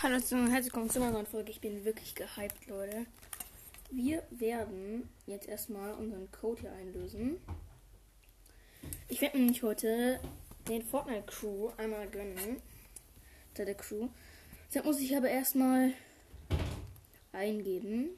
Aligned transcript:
Hallo 0.00 0.14
und 0.14 0.46
herzlich 0.52 0.66
willkommen 0.66 0.90
zu 0.90 1.02
einer 1.02 1.10
neuen 1.10 1.26
Folge. 1.26 1.50
Ich 1.50 1.60
bin 1.60 1.84
wirklich 1.84 2.14
gehypt, 2.14 2.68
Leute. 2.68 3.06
Wir 3.90 4.22
werden 4.30 5.08
jetzt 5.26 5.48
erstmal 5.48 5.92
unseren 5.94 6.30
Code 6.30 6.60
hier 6.60 6.72
einlösen. 6.72 7.40
Ich 9.08 9.20
werde 9.20 9.38
nämlich 9.38 9.64
heute 9.64 10.20
den 10.68 10.84
Fortnite 10.84 11.24
Crew 11.26 11.70
einmal 11.78 12.06
gönnen. 12.06 12.62
Der, 13.56 13.64
der 13.64 13.74
Crew. 13.74 14.06
Deshalb 14.68 14.84
muss 14.84 15.00
ich 15.00 15.16
aber 15.16 15.30
erstmal 15.30 15.92
eingeben. 17.32 18.10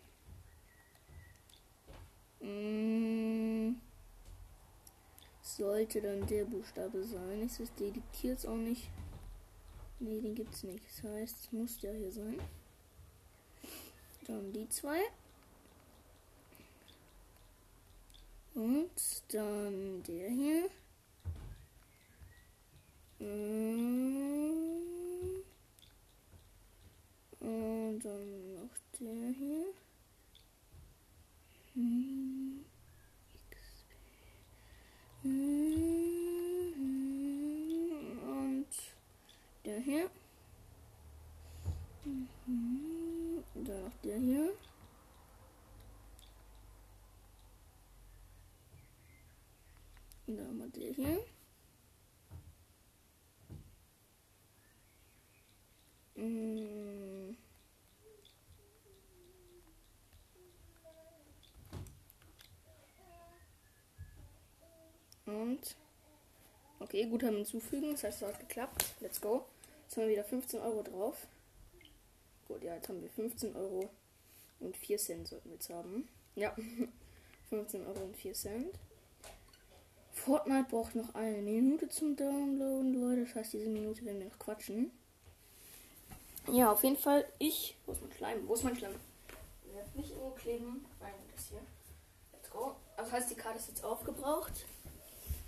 Mm, 2.40 3.76
sollte 5.40 6.02
dann 6.02 6.26
der 6.26 6.44
Buchstabe 6.44 7.02
sein. 7.04 7.40
Ich 7.40 7.70
diktiert 7.70 8.36
es 8.36 8.44
auch 8.44 8.56
nicht. 8.56 8.90
Ne, 10.02 10.18
den 10.22 10.34
gibt's 10.34 10.62
nicht. 10.62 10.82
Das 10.86 11.02
heißt, 11.02 11.36
es 11.40 11.52
muss 11.52 11.78
der 11.78 11.92
hier 11.92 12.10
sein. 12.10 12.40
Dann 14.26 14.50
die 14.50 14.66
zwei. 14.70 14.98
Und 18.54 18.90
dann 19.28 20.02
der 20.04 20.30
hier. 20.30 20.70
Mm. 23.18 23.60
Und 27.40 28.00
dann 28.00 28.54
noch 28.54 28.76
der 28.98 29.34
hier. 29.34 29.66
Mm. 31.74 32.30
der 39.70 39.80
hier. 39.80 40.10
Mhm. 42.04 43.44
Dann 43.54 43.84
noch 43.84 43.96
der 44.02 44.18
hier. 44.18 44.52
Und 50.26 50.36
dann 50.36 50.58
mal 50.58 50.70
der 50.70 50.92
hier. 50.92 51.24
Mhm. 56.16 57.36
Und 65.30 65.76
okay, 66.80 67.06
gut 67.06 67.22
haben 67.22 67.36
hinzufügen, 67.36 67.92
das 67.92 68.04
heißt, 68.04 68.22
es 68.22 68.28
hat 68.28 68.40
geklappt. 68.40 68.84
Let's 69.00 69.20
go. 69.20 69.44
Jetzt 69.84 69.96
haben 69.96 70.04
wir 70.04 70.10
wieder 70.10 70.24
15 70.24 70.60
Euro 70.60 70.82
drauf. 70.82 71.26
Gut, 72.48 72.62
ja, 72.62 72.74
jetzt 72.74 72.88
haben 72.88 73.02
wir 73.02 73.10
15 73.10 73.54
Euro 73.54 73.88
und 74.60 74.76
4 74.76 74.98
Cent 74.98 75.28
sollten 75.28 75.48
wir 75.48 75.54
jetzt 75.54 75.70
haben. 75.70 76.08
Ja, 76.34 76.54
15 77.48 77.86
Euro 77.86 78.00
und 78.04 78.16
4 78.16 78.34
Cent. 78.34 78.78
Fortnite 80.12 80.68
braucht 80.68 80.94
noch 80.96 81.14
eine 81.14 81.38
Minute 81.38 81.88
zum 81.88 82.14
Downloaden, 82.16 82.94
Leute. 82.94 83.24
Das 83.24 83.34
heißt, 83.34 83.52
diese 83.54 83.68
Minute 83.68 84.04
werden 84.04 84.18
wir 84.18 84.26
noch 84.26 84.38
quatschen. 84.38 84.90
Ja, 86.48 86.72
auf 86.72 86.82
jeden 86.82 86.96
Fall, 86.96 87.24
ich. 87.38 87.76
Wo 87.86 87.92
ist 87.92 88.02
mein 88.02 88.12
Schleim? 88.12 88.48
Wo 88.48 88.54
ist 88.54 88.64
mein 88.64 88.76
Schleim? 88.76 88.94
Nicht 89.94 90.10
irgendwo 90.10 90.30
kleben. 90.30 90.84
Nein, 91.00 91.12
das 91.34 91.48
hier. 91.48 91.60
Let's 92.32 92.50
go. 92.50 92.76
Also 92.96 93.12
heißt, 93.12 93.30
die 93.30 93.34
Karte 93.34 93.58
ist 93.58 93.68
jetzt 93.68 93.84
aufgebraucht. 93.84 94.52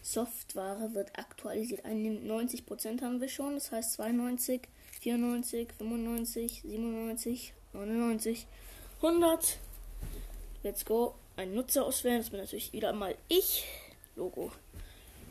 Software 0.02 0.90
wird 0.94 1.16
aktualisiert. 1.16 1.84
91% 1.86 3.02
haben 3.02 3.20
wir 3.20 3.28
schon, 3.28 3.54
das 3.54 3.70
heißt 3.70 3.94
92, 3.94 4.62
94, 5.00 5.72
95, 5.78 6.62
97, 6.62 7.54
99, 7.72 8.46
100. 8.96 9.58
Let's 10.64 10.84
go. 10.84 11.14
Ein 11.36 11.54
Nutzer 11.54 11.86
auswählen, 11.86 12.18
das 12.18 12.30
bin 12.30 12.40
natürlich 12.40 12.72
wieder 12.72 12.92
mal 12.92 13.16
ich. 13.28 13.64
Logo. 14.16 14.52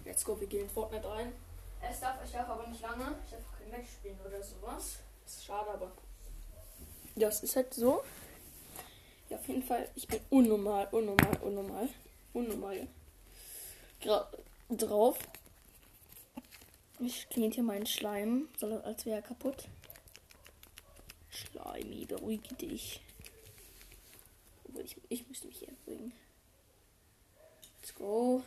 Let's 0.05 0.23
go, 0.23 0.39
wir 0.39 0.47
gehen 0.47 0.63
in 0.63 0.69
Fortnite 0.69 1.09
ein. 1.11 1.31
Es 1.81 1.99
darf, 1.99 2.15
ich 2.25 2.31
darf 2.31 2.49
aber 2.49 2.65
nicht 2.67 2.81
lange. 2.81 3.15
Ich 3.25 3.31
darf 3.31 3.41
kein 3.57 3.69
Match 3.69 3.91
spielen 3.91 4.17
oder 4.25 4.41
sowas. 4.41 4.99
Das 5.23 5.33
ist 5.33 5.45
schade, 5.45 5.69
aber. 5.69 5.91
Das 7.15 7.43
ist 7.43 7.55
halt 7.55 7.73
so. 7.73 8.03
Ja, 9.29 9.37
auf 9.37 9.47
jeden 9.47 9.63
Fall, 9.63 9.87
ich 9.95 10.07
bin 10.07 10.19
unnormal, 10.29 10.87
unnormal, 10.91 11.37
unnormal. 11.41 11.89
Unnormal. 12.33 12.87
Gerade 13.99 14.37
drauf. 14.77 15.17
Ich 16.99 17.29
klingt 17.29 17.55
hier 17.55 17.63
meinen 17.63 17.87
Schleim, 17.87 18.47
als 18.61 19.05
wäre 19.05 19.17
er 19.17 19.21
kaputt. 19.21 19.67
Schleimi, 21.29 22.05
beruhige 22.05 22.53
dich. 22.55 23.01
Ich, 24.83 24.95
ich 25.09 25.27
müsste 25.27 25.47
mich 25.47 25.59
hier 25.59 25.73
bringen. 25.85 26.13
Let's 27.79 27.95
go. 27.95 28.43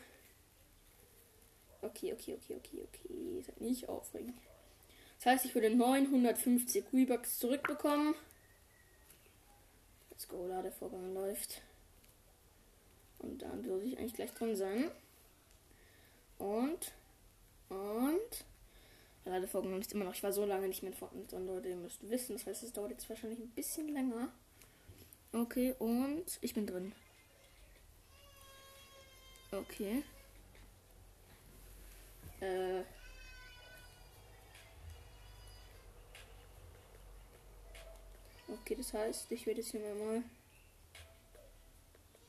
Okay, 1.82 2.12
okay, 2.12 2.38
okay, 2.40 2.56
okay, 2.56 2.82
okay. 2.82 3.44
Nicht 3.58 3.88
aufregen. 3.88 4.34
Das 5.18 5.26
heißt, 5.26 5.44
ich 5.44 5.54
würde 5.54 5.74
950 5.74 6.84
Rebucks 6.92 7.38
zurückbekommen. 7.38 8.14
Let's 10.10 10.28
go, 10.28 10.46
Ladevorgang 10.46 11.12
läuft. 11.12 11.62
Und 13.18 13.42
dann 13.42 13.64
würde 13.64 13.84
ich 13.84 13.98
eigentlich 13.98 14.14
gleich 14.14 14.32
drin 14.32 14.54
sein. 14.54 14.90
Und. 16.38 16.92
Und. 17.68 18.44
Leider 19.24 19.48
folgen 19.48 19.76
nicht 19.78 19.92
immer 19.92 20.04
noch. 20.04 20.14
Ich 20.14 20.22
war 20.22 20.32
so 20.32 20.44
lange 20.44 20.68
nicht 20.68 20.82
mehr 20.82 20.92
in 20.92 20.98
Fortnite 20.98 21.28
drin, 21.28 21.46
Leute. 21.46 21.68
Ihr 21.68 21.76
müsst 21.76 22.08
wissen. 22.08 22.36
Das 22.36 22.46
heißt, 22.46 22.62
es 22.62 22.72
dauert 22.72 22.90
jetzt 22.90 23.08
wahrscheinlich 23.08 23.40
ein 23.40 23.50
bisschen 23.50 23.88
länger. 23.88 24.28
Okay, 25.32 25.74
und 25.78 26.38
ich 26.42 26.54
bin 26.54 26.66
drin. 26.66 26.92
Okay. 29.50 30.02
Äh. 32.40 32.82
Okay, 38.48 38.74
das 38.76 38.92
heißt, 38.92 39.32
ich 39.32 39.46
werde 39.46 39.60
jetzt 39.60 39.70
hier 39.70 39.80
mal. 39.80 40.22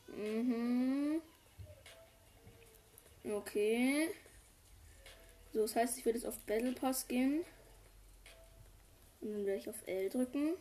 Mhm. 0.07 1.21
Okay. 3.29 4.09
So, 5.53 5.61
das 5.61 5.75
heißt, 5.75 5.97
ich 5.97 6.05
werde 6.05 6.19
jetzt 6.19 6.27
auf 6.27 6.37
Battle 6.39 6.73
Pass 6.73 7.07
gehen. 7.07 7.43
Und 9.21 9.31
dann 9.31 9.45
werde 9.45 9.59
ich 9.59 9.69
auf 9.69 9.87
L 9.87 10.09
drücken. 10.09 10.53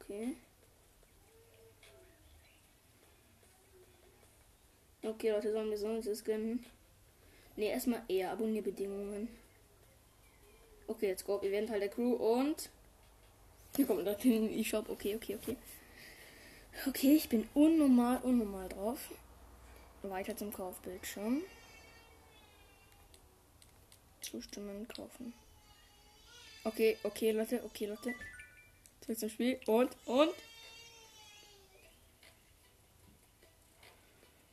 Okay. 0.00 0.36
Okay, 5.04 5.30
Leute, 5.30 5.52
sollen 5.52 5.70
wir 5.70 5.78
sonst 5.78 6.06
das 6.06 6.24
gönnen? 6.24 6.64
Ne, 7.56 7.66
erstmal 7.66 8.02
eher 8.08 8.30
Abonnierbedingungen. 8.30 9.28
Okay, 10.86 11.08
jetzt. 11.08 11.26
Wir 11.26 11.42
werden 11.42 11.68
Teil 11.68 11.80
der 11.80 11.88
Crew 11.88 12.14
und. 12.14 12.70
Hier 13.76 13.86
kommt 13.86 14.04
Leute 14.04 14.28
in 14.28 14.48
den 14.48 14.58
E-Shop. 14.58 14.88
Okay, 14.88 15.16
okay, 15.16 15.36
okay. 15.36 15.56
Okay, 16.86 17.16
ich 17.16 17.28
bin 17.28 17.48
unnormal, 17.54 18.20
unnormal 18.22 18.68
drauf. 18.68 19.10
Weiter 20.10 20.36
zum 20.36 20.52
Kaufbildschirm. 20.52 21.42
Zustimmen, 24.20 24.88
kaufen. 24.88 25.32
Okay, 26.64 26.96
okay, 27.02 27.32
Leute, 27.32 27.62
okay, 27.64 27.86
Leute. 27.86 28.14
Zurück 29.00 29.18
zum 29.18 29.28
Spiel. 29.28 29.60
Und, 29.66 29.96
und. 30.06 30.34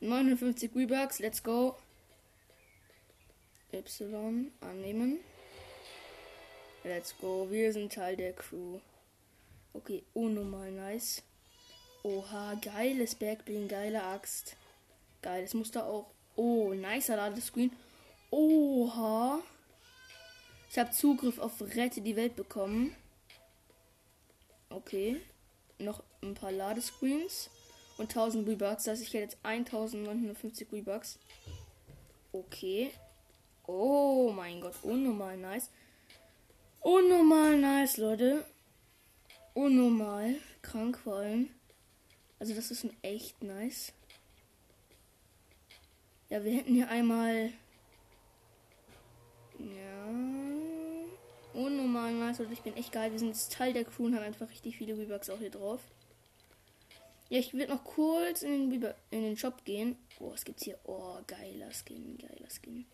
59 0.01 0.71
Rebucks, 0.75 1.19
let's 1.19 1.43
go. 1.43 1.75
Y 3.71 4.51
annehmen. 4.61 5.19
Let's 6.83 7.13
go, 7.19 7.51
wir 7.51 7.73
sind 7.73 7.93
Teil 7.93 8.15
der 8.15 8.33
Crew. 8.33 8.79
Okay, 9.73 10.03
unnormal 10.13 10.71
nice. 10.71 11.21
Oha, 12.03 12.55
geiles 12.55 13.15
Backbling, 13.15 13.67
geile 13.67 14.01
Axt. 14.01 14.55
Geil, 15.21 15.43
das 15.43 15.53
muss 15.53 15.71
da 15.71 15.83
auch. 15.83 16.11
Oh, 16.35 16.73
nicer 16.73 17.17
Ladescreen. 17.17 17.71
Oha. 18.31 19.39
Ich 20.69 20.77
habe 20.77 20.91
Zugriff 20.91 21.39
auf 21.39 21.61
Rette 21.61 22.01
die 22.01 22.15
Welt 22.15 22.35
bekommen. 22.35 22.95
Okay. 24.69 25.19
Noch 25.79 26.03
ein 26.21 26.35
paar 26.35 26.51
Ladescreens. 26.51 27.49
Und 27.97 28.09
1000 28.09 28.47
Rebucks. 28.47 28.85
Das 28.85 28.93
heißt, 28.93 29.01
ich 29.01 29.13
hätte 29.13 29.23
jetzt 29.23 29.37
1950 29.43 30.71
Rebucks. 30.71 31.19
Okay. 32.31 32.91
Oh 33.67 34.31
mein 34.33 34.61
Gott. 34.61 34.75
Unnormal 34.83 35.37
nice. 35.37 35.69
Unnormal 36.81 37.57
nice, 37.57 37.97
Leute. 37.97 38.45
Unnormal. 39.53 40.35
Krank 40.61 40.97
vor 40.97 41.17
allem. 41.17 41.49
Also 42.39 42.53
das 42.53 42.71
ist 42.71 42.85
ein 42.85 42.95
echt 43.01 43.43
nice. 43.43 43.91
Ja, 46.29 46.43
wir 46.43 46.51
hätten 46.53 46.75
hier 46.75 46.89
einmal. 46.89 47.51
Ja. 49.57 50.05
Unnormal 51.53 52.13
nice. 52.13 52.39
Und 52.39 52.51
ich 52.51 52.61
bin 52.61 52.77
echt 52.77 52.91
geil. 52.91 53.11
Wir 53.11 53.19
sind 53.19 53.29
jetzt 53.29 53.51
Teil 53.51 53.73
der 53.73 53.83
Crew 53.83 54.05
und 54.05 54.15
haben 54.15 54.23
einfach 54.23 54.49
richtig 54.49 54.77
viele 54.77 54.95
V-Bucks 54.95 55.29
auch 55.31 55.39
hier 55.39 55.49
drauf. 55.49 55.81
Ja, 57.29 57.39
ich 57.39 57.53
werde 57.53 57.73
noch 57.73 57.83
kurz 57.83 58.43
in 58.43 58.69
den, 58.69 58.93
in 59.11 59.23
den 59.23 59.37
Shop 59.37 59.65
gehen. 59.65 59.97
Oh, 60.19 60.31
was 60.31 60.45
gibt's 60.45 60.63
hier? 60.63 60.79
Oh, 60.83 61.17
geiler 61.27 61.71
Skin, 61.71 62.17
geiler 62.17 62.49
Skin. 62.49 62.85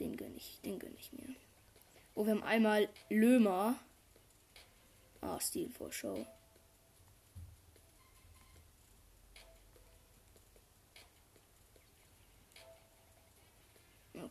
Den 0.00 0.16
gönn 0.16 0.36
ich, 0.36 0.60
den 0.64 0.78
gönn 0.78 0.94
ich 0.98 1.12
mir. 1.12 1.34
Oh, 2.14 2.26
wir 2.26 2.32
haben 2.32 2.42
einmal 2.42 2.88
Lömer. 3.08 3.78
Ah, 5.20 5.40
Stilvorschau. 5.40 6.26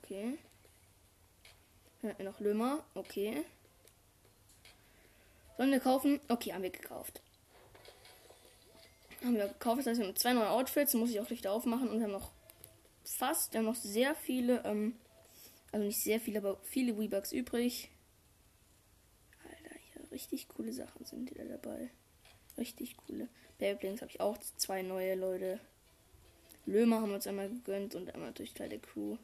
Okay. 0.03 0.37
Hat 2.03 2.19
noch 2.19 2.39
Lömer. 2.41 2.83
Okay. 2.93 3.45
Sollen 5.57 5.71
wir 5.71 5.79
kaufen? 5.79 6.19
Okay, 6.27 6.53
haben 6.53 6.63
wir 6.63 6.69
gekauft. 6.69 7.21
Haben 9.23 9.35
wir 9.35 9.47
gekauft. 9.47 9.79
Das 9.79 9.87
heißt, 9.87 9.99
wir 10.01 10.07
haben 10.07 10.15
zwei 10.15 10.33
neue 10.33 10.49
Outfits. 10.49 10.93
Muss 10.93 11.11
ich 11.11 11.21
auch 11.21 11.29
Lichter 11.29 11.53
aufmachen. 11.53 11.89
Und 11.89 11.99
wir 11.99 12.05
haben 12.05 12.11
noch 12.11 12.31
fast, 13.05 13.53
wir 13.53 13.59
haben 13.59 13.65
noch 13.65 13.75
sehr 13.75 14.15
viele, 14.15 14.63
ähm, 14.65 14.95
also 15.71 15.85
nicht 15.85 16.01
sehr 16.01 16.19
viele, 16.19 16.39
aber 16.39 16.57
viele 16.63 16.95
V-Bucks 16.95 17.31
übrig. 17.31 17.89
Alter, 19.43 19.75
hier 19.93 20.11
richtig 20.11 20.49
coole 20.49 20.73
Sachen 20.73 21.05
sind 21.05 21.29
wieder 21.31 21.45
dabei. 21.45 21.89
Richtig 22.57 22.97
coole. 22.97 23.29
Beyblades 23.57 24.01
habe 24.01 24.11
ich 24.11 24.19
auch 24.19 24.37
zwei 24.57 24.81
neue 24.81 25.15
Leute. 25.15 25.59
Lömer 26.65 27.01
haben 27.01 27.09
wir 27.09 27.15
uns 27.15 27.27
einmal 27.27 27.49
gegönnt 27.49 27.95
und 27.95 28.13
einmal 28.13 28.33
durch 28.33 28.53
Teil 28.53 28.69
der 28.69 28.79
Crew. 28.79 29.17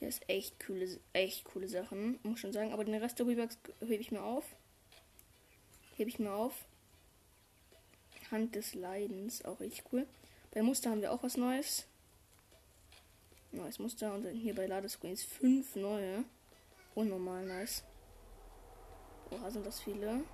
Hier 0.00 0.08
ist 0.08 0.26
echt 0.30 0.64
coole, 0.66 0.98
echt 1.12 1.44
coole 1.44 1.68
Sachen, 1.68 2.18
muss 2.22 2.40
schon 2.40 2.54
sagen. 2.54 2.72
Aber 2.72 2.84
den 2.84 2.94
Rest 2.94 3.18
der 3.18 3.26
Rebugs 3.26 3.58
hebe 3.80 4.00
ich 4.00 4.10
mir 4.10 4.22
auf. 4.22 4.44
Hebe 5.96 6.08
ich 6.08 6.18
mir 6.18 6.32
auf. 6.32 6.64
Hand 8.30 8.54
des 8.54 8.72
Leidens, 8.72 9.44
auch 9.44 9.60
richtig 9.60 9.84
cool. 9.92 10.06
Bei 10.52 10.62
Muster 10.62 10.90
haben 10.90 11.02
wir 11.02 11.12
auch 11.12 11.22
was 11.22 11.36
Neues. 11.36 11.86
Neues 13.52 13.78
Muster 13.78 14.14
und 14.14 14.24
dann 14.24 14.34
hier 14.34 14.54
bei 14.54 14.66
Ladescreens 14.66 15.22
fünf 15.22 15.76
neue. 15.76 16.24
Unnormal 16.94 17.44
nice. 17.44 17.84
Oha, 19.30 19.50
sind 19.50 19.66
das 19.66 19.80
viele. 19.80 20.24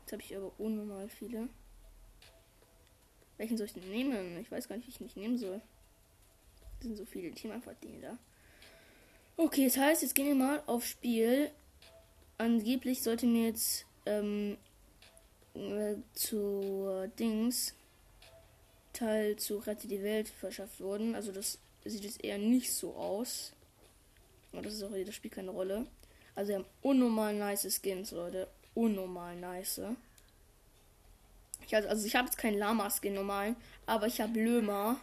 Jetzt 0.00 0.12
habe 0.12 0.22
ich 0.22 0.36
aber 0.36 0.50
unnormal 0.58 1.08
viele. 1.08 1.48
Welchen 3.36 3.56
soll 3.56 3.66
ich 3.66 3.74
denn 3.74 3.88
nehmen? 3.88 4.36
Ich 4.38 4.50
weiß 4.50 4.66
gar 4.66 4.76
nicht, 4.76 4.88
wie 4.88 4.90
ich 4.90 5.00
nicht 5.00 5.16
nehmen 5.16 5.38
soll 5.38 5.62
sind 6.80 6.96
so 6.96 7.04
viele 7.04 7.30
Team 7.32 7.50
einfach 7.50 7.74
die 7.82 8.00
da. 8.00 8.18
Okay, 9.36 9.64
das 9.64 9.76
heißt, 9.76 10.02
jetzt 10.02 10.14
gehen 10.14 10.26
wir 10.26 10.34
mal 10.34 10.62
auf 10.66 10.84
Spiel. 10.84 11.50
Angeblich 12.38 13.02
sollte 13.02 13.26
mir 13.26 13.46
jetzt 13.46 13.86
ähm, 14.06 14.56
äh, 15.54 15.96
zu 16.14 17.08
Dings 17.18 17.74
Teil 18.92 19.36
zu 19.36 19.58
Rette 19.58 19.88
die 19.88 20.02
Welt 20.02 20.28
verschafft 20.28 20.80
worden. 20.80 21.14
Also 21.14 21.32
das 21.32 21.58
sieht 21.84 22.04
jetzt 22.04 22.24
eher 22.24 22.38
nicht 22.38 22.72
so 22.72 22.94
aus. 22.94 23.52
Aber 24.52 24.62
das 24.62 24.74
ist 24.74 24.82
auch 24.82 24.90
das 24.90 25.14
spielt 25.14 25.34
keine 25.34 25.50
Rolle. 25.50 25.86
Also 26.34 26.50
wir 26.50 26.56
haben 26.56 26.66
unnormal 26.82 27.34
nice 27.34 27.80
Skins, 27.80 28.10
Leute. 28.10 28.48
Unnormal 28.74 29.36
nice. 29.36 29.80
Ich 31.66 31.74
also, 31.74 31.88
also 31.88 32.06
ich 32.06 32.16
habe 32.16 32.26
jetzt 32.26 32.38
keinen 32.38 32.58
Lama-Skin 32.58 33.14
normal, 33.14 33.54
aber 33.86 34.06
ich 34.06 34.20
habe 34.20 34.40
Lömer 34.40 35.00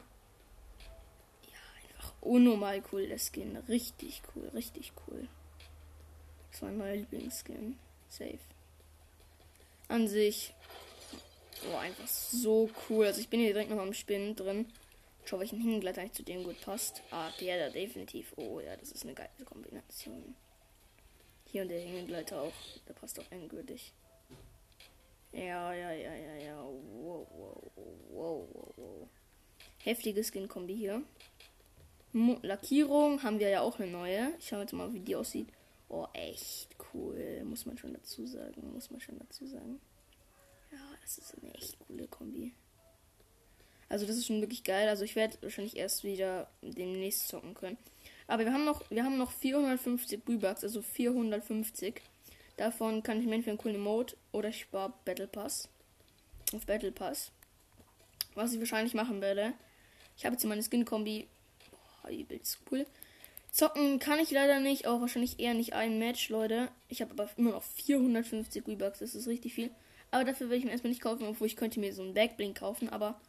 unnormal 2.28 2.84
cool, 2.92 3.08
der 3.08 3.20
Skin. 3.20 3.58
Richtig 3.68 4.22
cool, 4.36 4.48
richtig 4.50 4.92
cool. 5.08 5.28
Das 6.52 6.62
war 6.62 6.70
mein 6.70 6.78
neuer 6.78 6.96
Lieblingsskin. 6.96 7.78
Safe. 8.10 8.40
An 9.88 10.08
sich. 10.08 10.54
Oh, 11.72 11.78
einfach 11.78 12.08
so 12.08 12.70
cool. 12.90 13.06
Also 13.06 13.22
ich 13.22 13.30
bin 13.30 13.40
hier 13.40 13.54
direkt 13.54 13.70
noch 13.70 13.80
am 13.80 13.94
Spinnen 13.94 14.36
drin. 14.36 14.68
Schau, 15.26 15.40
welchen 15.40 15.60
Hingleiter 15.60 16.02
eigentlich 16.02 16.14
zu 16.14 16.24
dem 16.24 16.44
gut 16.44 16.60
passt. 16.62 17.02
Ah, 17.12 17.30
der 17.42 17.58
da 17.68 17.70
definitiv. 17.70 18.34
Oh 18.38 18.60
ja, 18.60 18.76
das 18.78 18.92
ist 18.92 19.04
eine 19.04 19.14
geile 19.14 19.30
Kombination. 19.46 20.36
Hier 21.46 21.64
und 21.64 21.70
der 21.70 21.80
Hingleiter 21.80 22.42
auch. 22.42 22.54
Der 22.88 22.94
passt 22.94 23.20
auch 23.20 23.32
endgültig. 23.32 23.94
Ja, 25.32 25.74
ja, 25.74 25.92
ja, 25.92 26.16
ja, 26.16 26.36
ja. 26.36 26.64
Wow, 26.64 27.28
wow, 27.32 27.72
wow, 27.76 28.48
wow, 28.54 28.74
wow. 28.78 29.08
Heftige 29.84 30.24
Skin-Kombi 30.24 30.76
hier. 30.76 31.04
Lackierung 32.14 33.22
haben 33.24 33.40
wir 33.40 33.50
ja 33.50 33.62
auch 33.62 33.80
eine 33.80 33.92
neue. 33.92 34.32
Ich 34.40 34.48
schaue 34.48 34.62
jetzt 34.62 34.74
mal, 34.74 34.94
wie 34.94 35.00
die 35.00 35.16
aussieht. 35.16 35.50
Oh, 35.90 36.08
echt 36.14 36.70
cool. 36.94 37.44
Muss 37.46 37.66
man 37.66 37.78
schon 37.78 37.94
dazu 37.94 38.26
sagen. 38.26 38.74
Muss 38.74 38.92
man 38.92 39.00
schon 39.00 39.20
dazu 39.20 39.46
sagen. 39.46 39.80
Ja, 40.72 40.80
das 41.02 41.18
ist 41.18 41.36
eine 41.42 41.54
echt 41.54 41.78
coole 41.80 42.08
Kombi. 42.08 42.54
Also 43.90 44.06
das 44.06 44.18
ist 44.18 44.28
schon 44.28 44.42
wirklich 44.42 44.64
geil. 44.64 44.90
Also 44.90 45.04
ich 45.04 45.16
werde 45.16 45.38
wahrscheinlich 45.42 45.78
erst 45.78 46.04
wieder 46.04 46.50
demnächst 46.62 47.28
zocken 47.28 47.54
können. 47.54 47.78
Aber 48.28 48.44
wir 48.44 48.52
haben 48.52 48.66
noch, 48.66 48.90
wir 48.90 49.04
haben 49.04 49.18
noch 49.18 49.32
450 49.32 50.22
Rebucks, 50.28 50.64
also 50.64 50.82
450. 50.82 52.02
Davon 52.58 53.04
kann 53.04 53.20
ich 53.20 53.26
mir 53.26 53.36
entweder 53.36 53.52
einen 53.52 53.60
coolen 53.60 53.80
Mode 53.80 54.16
oder 54.32 54.50
ich 54.50 54.62
spare 54.62 54.94
Battle 55.06 55.28
Pass. 55.28 55.70
Auf 56.54 56.66
Battle 56.66 56.92
Pass. 56.92 57.32
Was 58.36 58.54
ich 58.54 58.60
wahrscheinlich 58.60 58.94
machen 58.94 59.22
werde. 59.22 59.54
Ich 60.18 60.26
habe 60.26 60.34
jetzt 60.34 60.44
meine 60.46 60.64
Skin-Kombi 60.64 61.28
übelst 62.12 62.60
cool. 62.72 62.86
Zocken 63.52 64.00
kann 64.00 64.20
ich 64.20 64.32
leider 64.32 64.60
nicht, 64.60 64.88
auch 64.88 65.02
wahrscheinlich 65.02 65.40
eher 65.40 65.54
nicht 65.54 65.74
ein 65.74 65.98
Match, 65.98 66.30
Leute. 66.30 66.70
Ich 66.90 67.02
habe 67.02 67.12
aber 67.12 67.30
immer 67.38 67.52
noch 67.52 67.64
450 67.64 68.68
Rebucks, 68.68 69.00
das 69.00 69.16
ist 69.16 69.28
richtig 69.28 69.54
viel. 69.54 69.72
Aber 70.12 70.24
dafür 70.24 70.50
werde 70.50 70.60
ich 70.60 70.66
mir 70.66 70.72
erstmal 70.72 70.92
nicht 70.92 71.02
kaufen, 71.02 71.26
obwohl 71.26 71.48
ich 71.48 71.56
könnte 71.56 71.80
mir 71.80 71.94
so 71.94 72.04
einen 72.04 72.14
Backblink 72.14 72.60
kaufen. 72.60 72.90
Aber 72.90 73.20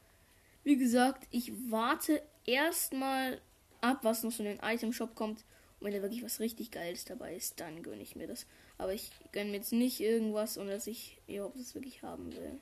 wie 0.64 0.76
gesagt, 0.76 1.26
ich 1.30 1.52
warte 1.70 2.22
erstmal 2.44 3.40
ab, 3.80 4.00
was 4.02 4.22
noch 4.22 4.32
so 4.32 4.42
in 4.42 4.50
den 4.50 4.60
Item 4.62 4.92
Shop 4.92 5.14
kommt. 5.14 5.44
Und 5.80 5.86
wenn 5.86 5.94
da 5.94 6.02
wirklich 6.02 6.24
was 6.24 6.40
richtig 6.40 6.70
Geiles 6.72 7.04
dabei 7.04 7.34
ist, 7.34 7.60
dann 7.60 7.82
gönne 7.82 8.02
ich 8.02 8.16
mir 8.16 8.26
das. 8.26 8.46
Aber 8.78 8.92
ich 8.92 9.10
gönne 9.32 9.50
mir 9.50 9.56
jetzt 9.56 9.72
nicht 9.72 10.00
irgendwas, 10.00 10.58
ohne 10.58 10.72
dass 10.72 10.86
ich 10.86 11.18
überhaupt 11.26 11.58
das 11.58 11.74
wirklich 11.74 12.02
haben 12.02 12.32
will. 12.34 12.60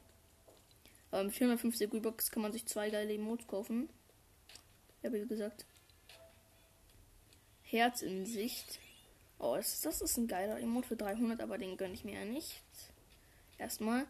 Aber 1.10 1.24
mit 1.24 1.34
450 1.34 1.92
Rebucks 1.92 2.30
kann 2.30 2.42
man 2.42 2.52
sich 2.52 2.66
zwei 2.66 2.90
geile 2.90 3.12
Emotes 3.12 3.46
kaufen. 3.46 3.88
Ja, 5.02 5.12
wie 5.12 5.26
gesagt. 5.26 5.64
Herz 7.76 8.02
in 8.02 8.26
Sicht. 8.26 8.78
Oh, 9.38 9.54
das, 9.56 9.80
das 9.82 10.00
ist 10.00 10.16
ein 10.16 10.28
geiler 10.28 10.58
Emote 10.58 10.88
für 10.88 10.96
300, 10.96 11.40
aber 11.40 11.58
den 11.58 11.76
gönne 11.76 11.94
ich 11.94 12.04
mir 12.04 12.14
ja 12.14 12.24
nicht. 12.24 12.62
Erstmal. 13.58 14.06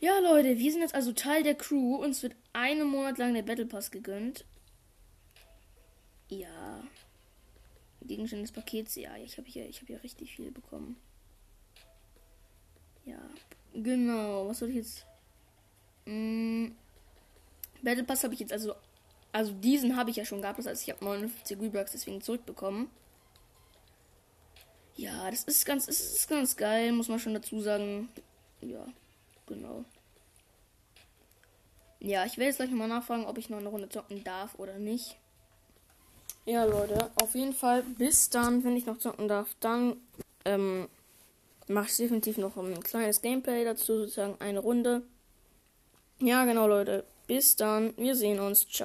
Ja, 0.00 0.18
Leute, 0.18 0.58
wir 0.58 0.72
sind 0.72 0.80
jetzt 0.80 0.94
also 0.94 1.12
Teil 1.12 1.42
der 1.42 1.54
Crew. 1.54 1.96
Uns 1.96 2.22
wird 2.22 2.34
einen 2.52 2.88
Monat 2.88 3.18
lang 3.18 3.34
der 3.34 3.42
Battle 3.42 3.66
Pass 3.66 3.90
gegönnt. 3.90 4.44
Ja. 6.28 6.82
Gegenstände 8.00 8.44
des 8.44 8.52
Pakets, 8.52 8.96
ja, 8.96 9.16
ich 9.16 9.38
habe 9.38 9.48
hier, 9.48 9.64
hab 9.64 9.86
hier 9.86 10.02
richtig 10.02 10.34
viel 10.34 10.50
bekommen. 10.50 10.96
Ja, 13.04 13.20
genau. 13.74 14.48
Was 14.48 14.58
soll 14.58 14.70
ich 14.70 14.76
jetzt? 14.76 15.06
Mm, 16.04 16.68
Battle 17.82 18.04
Pass 18.04 18.24
habe 18.24 18.34
ich 18.34 18.40
jetzt 18.40 18.52
also 18.52 18.74
also 19.32 19.52
diesen 19.52 19.96
habe 19.96 20.10
ich 20.10 20.16
ja 20.16 20.24
schon 20.24 20.42
gehabt, 20.42 20.58
das 20.58 20.66
heißt, 20.66 20.82
ich 20.82 20.90
habe 20.90 21.04
59 21.04 21.60
Rebucks 21.60 21.92
deswegen 21.92 22.20
zurückbekommen. 22.20 22.90
Ja, 24.94 25.30
das 25.30 25.44
ist 25.44 25.64
ganz, 25.64 25.88
ist, 25.88 26.00
ist 26.00 26.28
ganz 26.28 26.56
geil, 26.56 26.92
muss 26.92 27.08
man 27.08 27.18
schon 27.18 27.34
dazu 27.34 27.60
sagen. 27.60 28.10
Ja, 28.60 28.84
genau. 29.46 29.84
Ja, 31.98 32.26
ich 32.26 32.36
werde 32.36 32.48
jetzt 32.48 32.56
gleich 32.56 32.70
nochmal 32.70 32.88
nachfragen, 32.88 33.26
ob 33.26 33.38
ich 33.38 33.48
noch 33.48 33.58
eine 33.58 33.68
Runde 33.68 33.88
zocken 33.88 34.22
darf 34.22 34.58
oder 34.58 34.78
nicht. 34.78 35.16
Ja, 36.44 36.64
Leute, 36.64 37.10
auf 37.14 37.34
jeden 37.34 37.54
Fall 37.54 37.82
bis 37.84 38.28
dann, 38.28 38.64
wenn 38.64 38.76
ich 38.76 38.86
noch 38.86 38.98
zocken 38.98 39.28
darf, 39.28 39.54
dann 39.60 39.96
ähm, 40.44 40.88
mache 41.68 41.86
ich 41.86 41.96
definitiv 41.96 42.36
noch 42.38 42.56
ein 42.56 42.82
kleines 42.82 43.22
Gameplay 43.22 43.64
dazu, 43.64 44.00
sozusagen 44.00 44.36
eine 44.40 44.58
Runde. 44.58 45.02
Ja, 46.18 46.44
genau, 46.44 46.66
Leute. 46.66 47.04
Bis 47.26 47.56
dann. 47.56 47.96
Wir 47.96 48.14
sehen 48.14 48.40
uns. 48.40 48.68
Ciao. 48.68 48.80